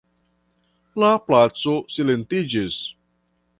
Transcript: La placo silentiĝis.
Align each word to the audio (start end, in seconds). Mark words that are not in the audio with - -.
La 1.03 1.11
placo 1.27 1.75
silentiĝis. 1.99 2.81